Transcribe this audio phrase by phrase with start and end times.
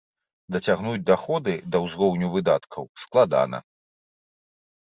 [0.53, 3.61] Дацягнуць даходы да узроўню выдаткаў складана.